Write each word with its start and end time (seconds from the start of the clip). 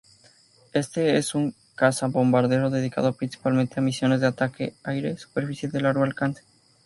Este 0.73 1.15
es 1.17 1.35
un 1.35 1.53
cazabombardero 1.75 2.71
dedicado 2.71 3.13
principalmente 3.13 3.75
a 3.79 3.83
misiones 3.83 4.19
de 4.19 4.25
ataque 4.25 4.73
aire-superficie 4.83 5.69
de 5.69 5.79
largo 5.81 6.03
alcance. 6.03 6.41